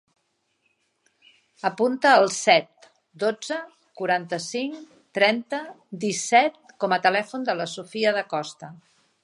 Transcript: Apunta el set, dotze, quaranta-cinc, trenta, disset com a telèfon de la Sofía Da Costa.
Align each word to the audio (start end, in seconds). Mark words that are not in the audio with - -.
Apunta 1.69 2.13
el 2.21 2.25
set, 2.37 2.87
dotze, 3.25 3.59
quaranta-cinc, 4.01 4.81
trenta, 5.19 5.63
disset 6.07 6.61
com 6.85 6.97
a 6.99 7.03
telèfon 7.07 7.49
de 7.51 7.59
la 7.61 7.69
Sofía 7.77 8.19
Da 8.21 8.29
Costa. 8.37 8.75